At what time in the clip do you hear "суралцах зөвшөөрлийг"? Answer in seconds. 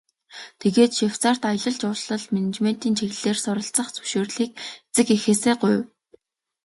3.43-4.51